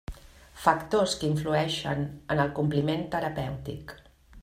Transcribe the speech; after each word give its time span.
Factors 0.61 1.13
que 1.19 1.29
influïxen 1.33 2.03
en 2.37 2.43
el 2.47 2.53
compliment 2.61 3.07
terapèutic. 3.17 3.99